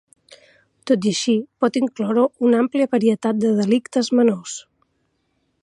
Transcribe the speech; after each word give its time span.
Tot 0.91 1.05
i 1.09 1.11
així, 1.15 1.35
pot 1.65 1.77
incloure 1.81 2.23
una 2.47 2.61
àmplia 2.65 2.89
varietat 2.95 3.43
de 3.45 3.53
delictes 3.61 4.11
menors. 4.21 4.57